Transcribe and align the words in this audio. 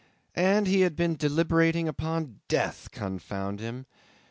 And 0.35 0.65
he 0.65 0.81
had 0.81 0.95
been 0.95 1.15
deliberating 1.15 1.87
upon 1.87 2.39
death 2.47 2.89
confound 2.91 3.59
him! 3.59 3.85